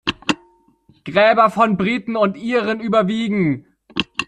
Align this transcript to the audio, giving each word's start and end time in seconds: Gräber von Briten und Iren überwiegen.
Gräber 1.05 1.51
von 1.51 1.77
Briten 1.77 2.15
und 2.15 2.35
Iren 2.35 2.79
überwiegen. 2.79 3.67